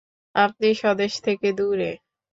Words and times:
আপনি 0.35 0.67
স্বদেশ 0.73 1.11
থেকে 1.25 1.47
দূরে। 1.53 1.91